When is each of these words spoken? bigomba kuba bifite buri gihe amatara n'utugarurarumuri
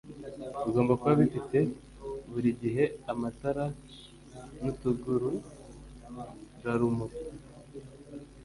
bigomba 0.63 0.93
kuba 0.99 1.13
bifite 1.21 1.57
buri 2.31 2.49
gihe 2.61 2.83
amatara 3.11 3.65
n'utugarurarumuri 4.61 7.15